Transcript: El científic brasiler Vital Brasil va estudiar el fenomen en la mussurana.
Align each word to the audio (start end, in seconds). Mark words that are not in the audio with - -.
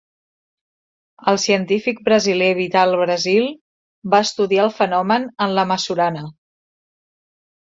El 1.31 1.37
científic 1.43 1.99
brasiler 2.07 2.47
Vital 2.61 2.97
Brasil 3.01 3.45
va 4.15 4.23
estudiar 4.29 4.65
el 4.67 4.75
fenomen 4.79 5.29
en 5.47 5.55
la 5.59 5.67
mussurana. 5.75 6.25